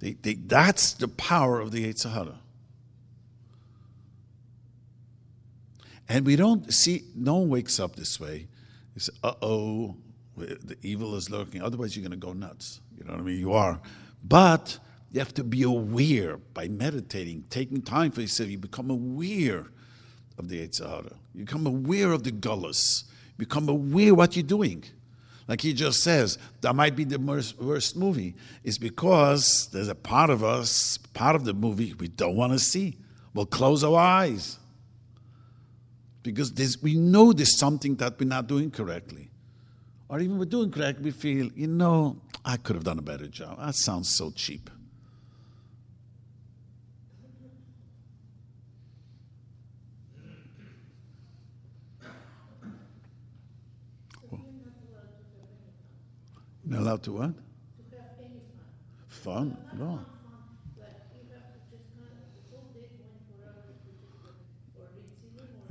[0.00, 2.12] They, they, that's the power of the Yetzer
[6.08, 8.46] And we don't see, no one wakes up this way.
[8.94, 9.96] He says, uh oh,
[10.36, 11.62] the evil is lurking.
[11.62, 12.80] Otherwise, you're going to go nuts.
[12.96, 13.38] You know what I mean?
[13.38, 13.80] You are.
[14.22, 14.78] But
[15.10, 18.50] you have to be aware by meditating, taking time for yourself.
[18.50, 19.66] You become aware
[20.38, 21.12] of the Yetzer Hara.
[21.34, 23.04] You become aware of the gullus.
[23.38, 24.84] Become aware what you're doing.
[25.48, 28.34] Like he just says, that might be the worst, worst movie.
[28.64, 32.58] Is because there's a part of us, part of the movie we don't want to
[32.58, 32.98] see.
[33.32, 34.58] We'll close our eyes
[36.34, 39.30] because we know there's something that we're not doing correctly.
[40.08, 43.26] Or even we're doing correctly, we feel, you know, I could have done a better
[43.26, 43.58] job.
[43.58, 44.70] That sounds so cheap.
[56.68, 57.30] Not allowed to what?
[59.08, 59.56] Fun?
[59.78, 60.00] No.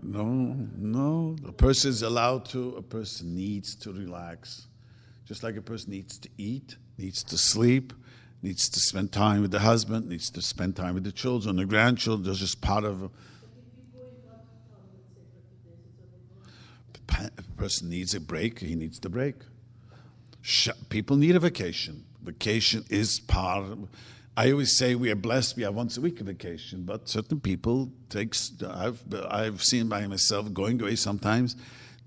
[0.07, 1.35] No, no.
[1.47, 4.67] A person is allowed to, a person needs to relax.
[5.25, 7.91] Just like a person needs to eat, needs to sleep,
[8.43, 11.65] needs to spend time with the husband, needs to spend time with the children, the
[11.65, 12.27] grandchildren.
[12.27, 13.09] That's just part of.
[17.09, 19.35] A person needs a break, he needs the break.
[20.89, 22.05] People need a vacation.
[22.21, 23.89] Vacation is part of
[24.37, 25.55] I always say we are blessed.
[25.55, 28.51] We have once a week a vacation, but certain people takes.
[28.67, 31.55] I've I've seen by myself going away sometimes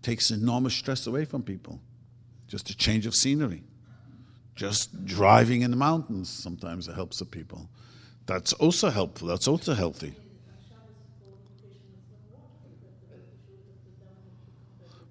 [0.02, 1.80] takes enormous stress away from people.
[2.46, 3.62] Just a change of scenery,
[4.54, 6.28] just driving in the mountains.
[6.28, 7.68] Sometimes it helps the people.
[8.26, 9.28] That's also helpful.
[9.28, 10.14] That's also healthy.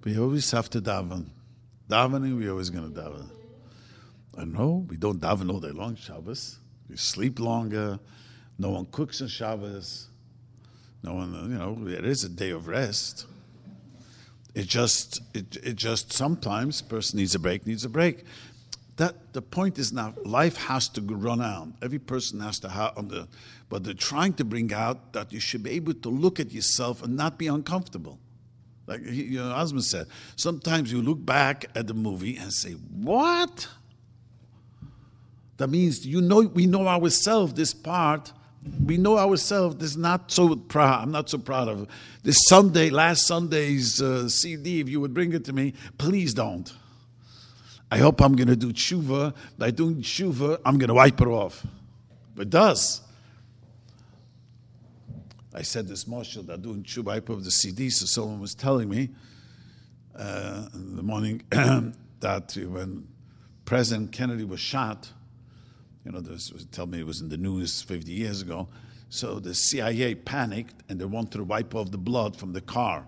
[0.03, 1.25] We always have to daven.
[1.89, 3.29] Davening, we're always going to daven.
[4.37, 6.59] I know we don't daven all day long, Shabbos.
[6.89, 7.99] You sleep longer.
[8.57, 10.07] No one cooks on Shabbos.
[11.03, 13.25] No one, you know, it is a day of rest.
[14.55, 18.23] It just, it, it just sometimes person needs a break, needs a break.
[18.95, 21.67] That the point is now, life has to run out.
[21.83, 23.27] Every person has to have on the,
[23.69, 27.03] but they're trying to bring out that you should be able to look at yourself
[27.03, 28.17] and not be uncomfortable.
[28.87, 33.67] Like you know, husband said, sometimes you look back at the movie and say, "What?
[35.57, 38.31] That means you know we know ourselves this part.
[38.83, 39.77] We know ourselves.
[39.77, 41.03] This not so proud.
[41.03, 41.87] I'm not so proud of
[42.23, 44.81] this Sunday, last Sunday's uh, CD.
[44.81, 46.71] If you would bring it to me, please don't.
[47.89, 49.33] I hope I'm going to do tshuva.
[49.57, 51.65] By doing tshuva, I'm going to wipe it off.
[52.37, 53.01] It does.
[55.53, 57.89] I said this mushal that doing tshuva, wipe off the CD.
[57.89, 59.09] So someone was telling me
[60.15, 61.43] uh, in the morning
[62.19, 63.07] that when
[63.65, 65.09] President Kennedy was shot,
[66.07, 68.69] you know, this was, tell me it was in the news 50 years ago.
[69.09, 73.05] So the CIA panicked and they wanted to wipe off the blood from the car.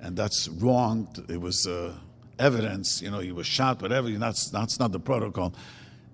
[0.00, 1.06] And that's wrong.
[1.28, 1.92] It was uh,
[2.38, 4.08] evidence, you know, he was shot, whatever.
[4.08, 5.52] That's, that's not the protocol.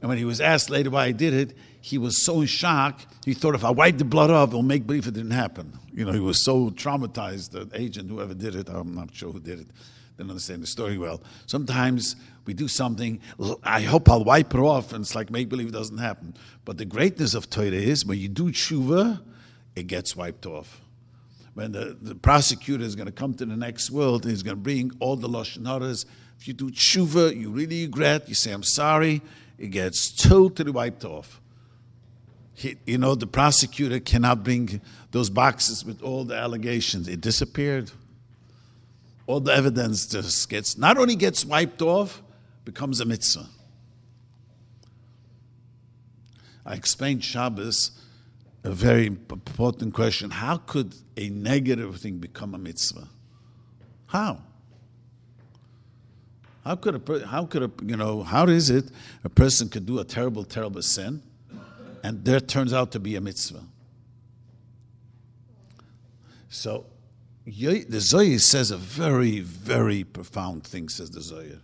[0.03, 3.03] And when he was asked later why he did it, he was so in shock,
[3.25, 5.79] he thought if I wipe the blood off, it'll make believe it didn't happen.
[5.95, 9.39] You know, he was so traumatized, the agent, whoever did it, I'm not sure who
[9.39, 9.69] did it,
[10.17, 11.23] didn't understand the story well.
[11.47, 13.21] Sometimes we do something,
[13.63, 16.35] I hope I'll wipe it off, and it's like make believe it doesn't happen.
[16.65, 19.21] But the greatness of Torah is when you do tshuva,
[19.75, 20.81] it gets wiped off.
[21.55, 24.57] When the, the prosecutor is going to come to the next world and he's going
[24.57, 25.67] to bring all the Lashon
[26.39, 29.23] if you do tshuva, you really regret, you say, I'm sorry,
[29.59, 31.41] it gets totally wiped off.
[32.53, 34.81] He, you know, the prosecutor cannot bring
[35.13, 37.09] those boxes with all the allegations.
[37.09, 37.91] It disappeared.
[39.27, 42.23] All the evidence just gets, not only gets wiped off,
[42.65, 43.47] becomes a mitzvah.
[46.65, 47.93] I explained Shabbos
[48.65, 50.31] a very important question.
[50.31, 53.09] How could a negative thing become a mitzvah?
[54.07, 54.43] How?
[56.65, 58.91] How could a how could a you know how is it
[59.23, 61.23] a person could do a terrible terrible sin,
[62.03, 63.63] and there turns out to be a mitzvah?
[66.49, 66.87] So,
[67.47, 70.89] the Zohar says a very very profound thing.
[70.89, 71.61] Says the Zohar.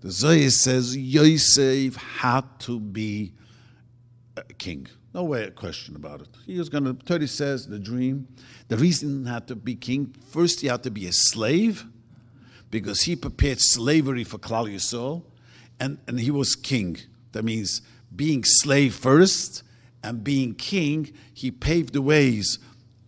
[0.00, 3.32] The Zohar says Yosef had to be
[4.36, 4.86] a king.
[5.14, 6.28] No way a question about it.
[6.44, 8.26] He was going to, Torah says, the dream,
[8.66, 11.86] the reason he had to be king, first he had to be a slave,
[12.68, 15.22] because he prepared slavery for Klal Yisrael,
[15.78, 16.98] and, and he was king.
[17.30, 17.80] That means
[18.14, 19.62] being slave first
[20.02, 22.58] and being king, he paved the ways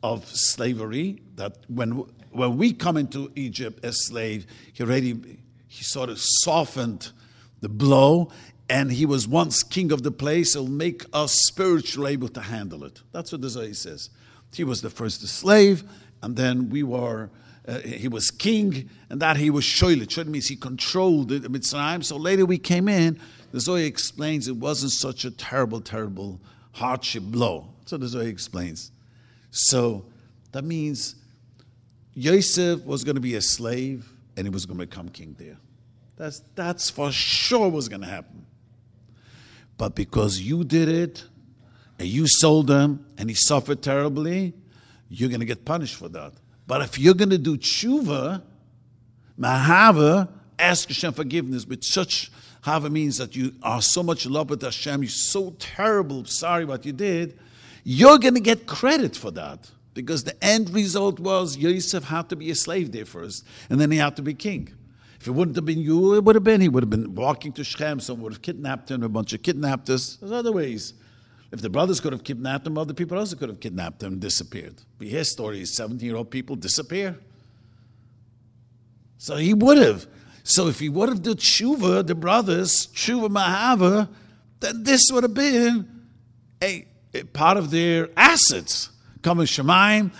[0.02, 1.20] of slavery.
[1.36, 5.38] That when when we come into Egypt as slave, he already
[5.68, 7.12] he sort of softened
[7.60, 8.30] the blow,
[8.68, 10.54] and he was once king of the place.
[10.54, 13.02] He'll make us spiritually able to handle it.
[13.12, 14.10] That's what the Zohar says.
[14.54, 15.84] He was the first slave,
[16.22, 17.30] and then we were.
[17.68, 20.06] Uh, he was king, and that he was shoilit.
[20.06, 22.04] Shoilit means he controlled the Mitzrayim.
[22.04, 23.18] So later we came in.
[23.50, 26.40] The Zohar explains it wasn't such a terrible, terrible
[26.72, 27.68] hardship blow.
[27.86, 28.92] So the Zohar explains.
[29.50, 30.06] So
[30.52, 31.16] that means
[32.14, 35.58] Yosef was going to be a slave, and he was going to become king there.
[36.16, 38.46] That's that's for sure was going to happen.
[39.76, 41.24] But because you did it,
[41.98, 44.54] and you sold him, and he suffered terribly,
[45.08, 46.32] you're going to get punished for that.
[46.66, 48.42] But if you're going to do tshuva,
[49.38, 50.28] mahava,
[50.58, 52.30] ask Hashem forgiveness with such
[52.62, 56.64] hava means that you are so much in love with Hashem, you're so terrible, sorry
[56.64, 57.38] what you did,
[57.88, 59.70] you're going to get credit for that.
[59.94, 63.92] Because the end result was Yosef had to be a slave there first, and then
[63.92, 64.68] he had to be king.
[65.20, 66.60] If it wouldn't have been you, it would have been.
[66.60, 69.42] He would have been walking to Shechem, someone would have kidnapped him, a bunch of
[69.42, 70.16] kidnappers.
[70.16, 70.94] There's other ways.
[71.52, 74.20] If the brothers could have kidnapped him, other people also could have kidnapped him and
[74.20, 74.74] disappeared.
[74.98, 77.16] We hear stories 17 year old people disappear.
[79.16, 80.08] So he would have.
[80.42, 84.08] So if he would have done tshuva, the brothers, tshuva mahava,
[84.58, 85.88] then this would have been
[86.60, 86.86] a, a
[87.32, 88.90] part of their assets.
[89.22, 90.12] Coming Shemaim,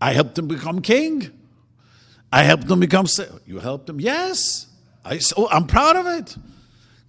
[0.00, 1.30] I helped him become king.
[2.32, 3.06] I helped him become.
[3.46, 4.00] You helped him?
[4.00, 4.66] Yes.
[5.04, 6.36] I, oh, I'm proud of it.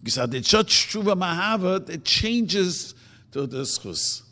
[0.01, 2.95] Because I did such tshuva mahava, it changes
[3.31, 4.23] to the schus.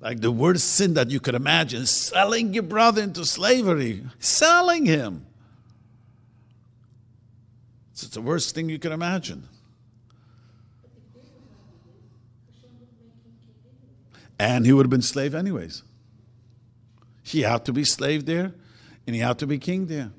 [0.00, 5.26] Like the worst sin that you could imagine selling your brother into slavery, selling him.
[7.92, 9.48] It's the worst thing you can imagine.
[14.38, 15.82] And he would have been slave anyways.
[17.22, 18.52] He had to be slave there,
[19.06, 20.10] and he had to be king there.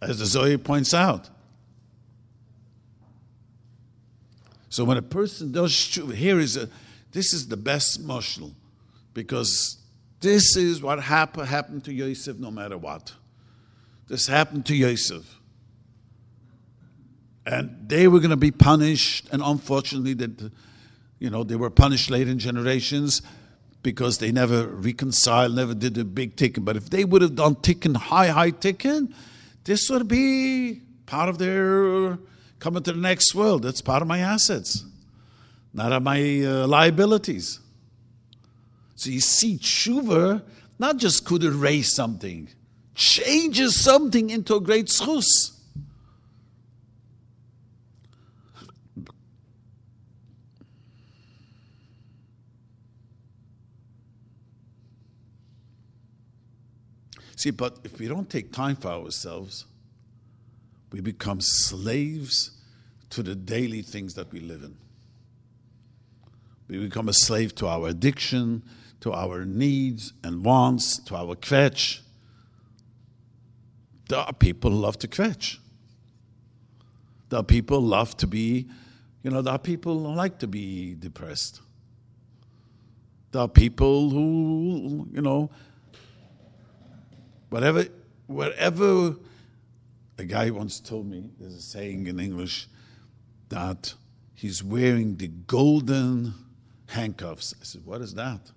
[0.00, 1.30] As the Zohar points out.
[4.68, 6.68] So when a person does here is a
[7.12, 8.54] this is the best mushal,
[9.12, 9.78] because
[10.20, 13.12] this is what happened happened to Yosef no matter what.
[14.08, 15.38] This happened to Yosef.
[17.44, 20.52] And they were going to be punished, and unfortunately, that
[21.22, 23.22] you know they were punished later in generations
[23.84, 26.64] because they never reconciled, never did a big ticket.
[26.64, 29.04] But if they would have done ticket, high, high ticket,
[29.62, 32.18] this would be part of their
[32.58, 33.62] coming to the next world.
[33.62, 34.84] That's part of my assets,
[35.72, 37.60] not of my uh, liabilities.
[38.96, 40.42] So you see, tshuva
[40.80, 42.48] not just could erase something,
[42.96, 45.51] changes something into a great schus.
[57.36, 59.66] See, but if we don't take time for ourselves,
[60.92, 62.50] we become slaves
[63.10, 64.76] to the daily things that we live in.
[66.68, 68.62] We become a slave to our addiction,
[69.00, 72.00] to our needs and wants, to our kvetch.
[74.08, 75.58] There are people who love to kvetch.
[77.28, 78.68] There are people who love to be,
[79.22, 81.60] you know, there are people who like to be depressed.
[83.32, 85.50] There are people who, you know,
[87.52, 87.84] Whatever,
[88.28, 89.16] whatever,
[90.16, 92.66] a guy once told me, there's a saying in English
[93.50, 93.92] that
[94.32, 96.32] he's wearing the golden
[96.86, 97.52] handcuffs.
[97.60, 98.50] I said, What is that?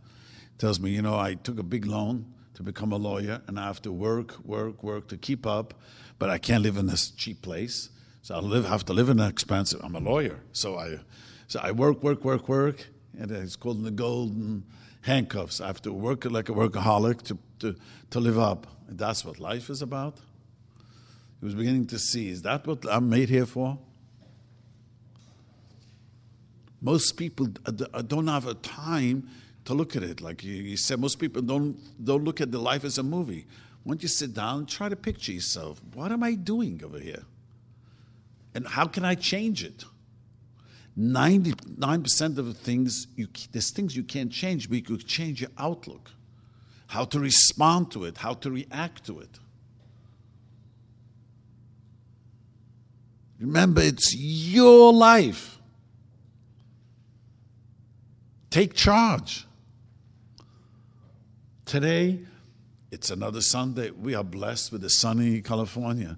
[0.58, 3.66] Tells me, You know, I took a big loan to become a lawyer and I
[3.66, 5.74] have to work, work, work to keep up,
[6.18, 7.90] but I can't live in this cheap place.
[8.22, 9.82] So I live, have to live in an expensive.
[9.84, 11.00] I'm a lawyer, so I,
[11.48, 12.88] so I work, work, work, work,
[13.20, 14.64] and it's called the golden
[15.06, 15.62] handcuffs.
[15.62, 17.76] I have to work like a workaholic to, to,
[18.10, 18.68] to live up.
[18.90, 20.18] That's what life is about.
[21.40, 23.78] He was beginning to see is that what I'm made here for?
[26.82, 29.30] Most people uh, don't have a time
[29.66, 30.22] to look at it.
[30.22, 33.46] Like you said, most people don't, don't look at the life as a movie.
[33.84, 37.24] Once you sit down try to picture yourself, what am I doing over here?
[38.56, 39.86] And how can I change it?
[40.98, 45.52] 99% of the things, you, there's things you can't change, but you could change your
[45.58, 46.12] outlook
[46.88, 49.40] how to respond to it, how to react to it.
[53.40, 55.60] Remember, it's your life.
[58.50, 59.46] Take charge.
[61.66, 62.20] Today,
[62.92, 63.92] it's another Sunday.
[63.92, 66.18] We are blessed with the sunny California,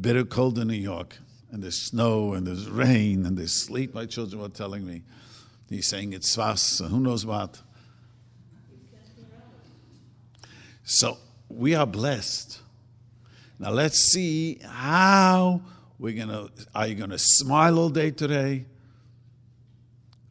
[0.00, 1.18] bitter cold in New York,
[1.52, 3.94] and there's snow and there's rain and there's sleet.
[3.94, 5.02] My children were telling me.
[5.68, 7.60] He's saying it's swas, who knows what.
[10.84, 12.60] So we are blessed.
[13.58, 15.60] Now let's see how
[15.98, 16.48] we're gonna.
[16.74, 18.64] Are you gonna smile all day today?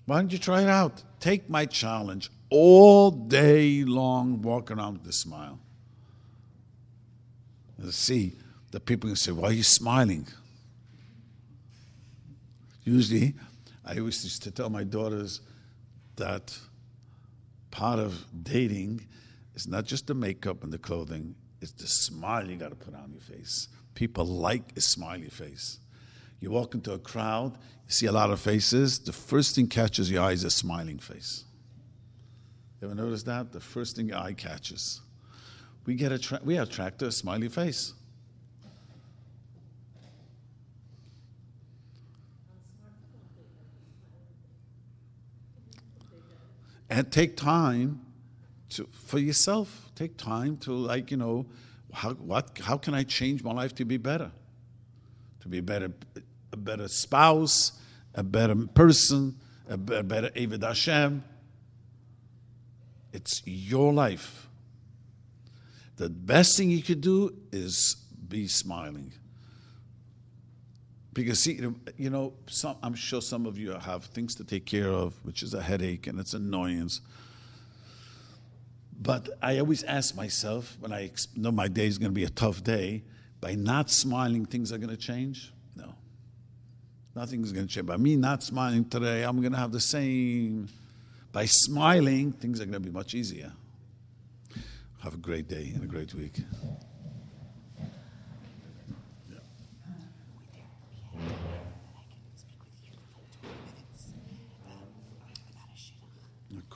[0.05, 1.03] Why don't you try it out?
[1.19, 5.59] Take my challenge all day long, walk around with a smile.
[7.77, 8.33] Let's see.
[8.71, 10.27] The people can say, Why are you smiling?
[12.89, 13.35] Usually,
[13.85, 15.41] I used to tell my daughters
[16.15, 16.57] that
[17.69, 19.05] part of dating
[19.53, 22.95] is not just the makeup and the clothing, it's the smile you got to put
[22.95, 23.67] on your face.
[23.93, 25.77] People like a smiley face.
[26.39, 30.09] You walk into a crowd, you see a lot of faces, the first thing catches
[30.09, 31.43] your eye is a smiling face.
[32.81, 33.51] Ever notice that?
[33.51, 35.01] The first thing your eye catches.
[35.85, 37.93] We get attra- we attract a smiley face.
[46.99, 48.01] And take time
[48.71, 49.89] to, for yourself.
[49.95, 51.45] Take time to like, you know,
[51.93, 54.33] how, what, how can I change my life to be better?
[55.39, 55.93] To be a better,
[56.51, 57.71] a better spouse,
[58.13, 59.37] a better person,
[59.69, 61.23] a better Eved Hashem.
[63.13, 64.49] It's your life.
[65.95, 67.95] The best thing you could do is
[68.27, 69.13] be smiling.
[71.13, 71.59] Because, see,
[71.97, 75.41] you know, some, I'm sure some of you have things to take care of, which
[75.41, 77.01] is a headache and it's annoyance.
[79.01, 82.29] But I always ask myself when I know my day is going to be a
[82.29, 83.03] tough day,
[83.41, 85.53] by not smiling, things are going to change?
[85.75, 85.95] No.
[87.15, 87.87] Nothing's going to change.
[87.87, 90.67] By me not smiling today, I'm going to have the same.
[91.31, 93.53] By smiling, things are going to be much easier.
[95.01, 96.41] Have a great day and a great week.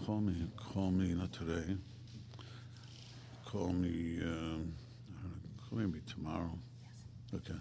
[0.06, 1.78] Call me, call me, not today.
[3.46, 4.74] Call me, um,
[5.70, 6.52] call me tomorrow.
[7.34, 7.54] Okay.